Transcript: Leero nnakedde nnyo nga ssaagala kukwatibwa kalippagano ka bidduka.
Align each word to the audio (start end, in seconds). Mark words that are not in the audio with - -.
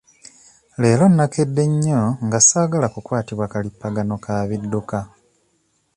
Leero 0.81 1.05
nnakedde 1.09 1.63
nnyo 1.71 1.99
nga 2.25 2.39
ssaagala 2.41 2.87
kukwatibwa 2.93 3.45
kalippagano 3.53 4.15
ka 4.25 4.33
bidduka. 4.49 4.99